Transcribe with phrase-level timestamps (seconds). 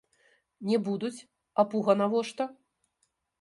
[0.69, 1.25] Не будуць,
[1.61, 2.49] а пуга навошта?